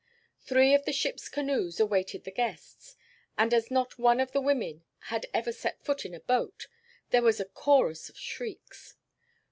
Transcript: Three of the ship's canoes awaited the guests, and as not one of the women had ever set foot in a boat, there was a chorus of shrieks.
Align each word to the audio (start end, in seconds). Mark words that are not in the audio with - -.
Three 0.39 0.73
of 0.73 0.85
the 0.85 0.93
ship's 0.93 1.29
canoes 1.29 1.79
awaited 1.79 2.23
the 2.23 2.31
guests, 2.31 2.95
and 3.37 3.53
as 3.53 3.69
not 3.69 3.99
one 3.99 4.19
of 4.19 4.31
the 4.31 4.41
women 4.41 4.83
had 5.13 5.27
ever 5.31 5.51
set 5.51 5.85
foot 5.85 6.05
in 6.07 6.15
a 6.15 6.19
boat, 6.19 6.65
there 7.11 7.21
was 7.21 7.39
a 7.39 7.45
chorus 7.45 8.09
of 8.09 8.17
shrieks. 8.17 8.95